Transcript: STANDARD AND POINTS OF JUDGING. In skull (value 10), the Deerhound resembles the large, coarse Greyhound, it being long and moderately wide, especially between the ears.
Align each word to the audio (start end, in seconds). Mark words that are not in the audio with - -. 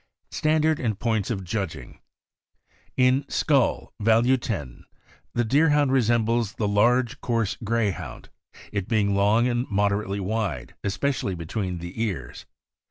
STANDARD 0.31 0.79
AND 0.79 0.97
POINTS 0.99 1.29
OF 1.29 1.43
JUDGING. 1.43 1.99
In 2.97 3.23
skull 3.29 3.93
(value 3.99 4.35
10), 4.35 4.85
the 5.35 5.45
Deerhound 5.45 5.91
resembles 5.91 6.53
the 6.53 6.67
large, 6.67 7.21
coarse 7.21 7.55
Greyhound, 7.63 8.29
it 8.71 8.87
being 8.87 9.13
long 9.13 9.47
and 9.47 9.69
moderately 9.69 10.19
wide, 10.19 10.73
especially 10.83 11.35
between 11.35 11.77
the 11.77 12.01
ears. 12.01 12.47